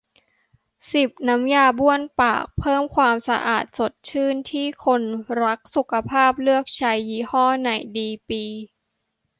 [0.93, 5.01] สิบ น้ำยาบ้วนปาก เพิ่มความสะอาด สดชื่น ที่คน
[5.43, 8.43] รักสุขภาพเลือกใช้ ยี่ห้อไหนดี ปี